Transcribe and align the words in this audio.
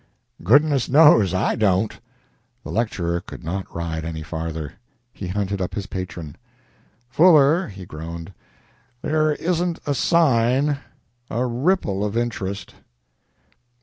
"Goodness 0.43 0.89
knows! 0.89 1.31
I 1.31 1.55
don't." 1.55 1.99
The 2.63 2.71
lecturer 2.71 3.21
could 3.21 3.43
not 3.43 3.71
ride 3.71 4.03
any 4.03 4.23
farther. 4.23 4.73
He 5.13 5.27
hunted 5.27 5.61
up 5.61 5.75
his 5.75 5.85
patron. 5.85 6.37
"Fuller," 7.07 7.67
he 7.67 7.85
groaned, 7.85 8.33
"there 9.03 9.33
isn't 9.35 9.77
a 9.85 9.93
sign 9.93 10.79
a 11.29 11.45
ripple 11.45 12.03
of 12.03 12.17
interest." 12.17 12.73